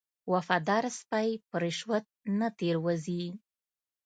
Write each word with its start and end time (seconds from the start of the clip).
وفادار 0.31 0.83
سپی 0.99 1.29
په 1.47 1.55
رشوت 1.63 2.05
نه 2.39 2.47
تیر 2.57 2.75
وځي. 2.85 3.23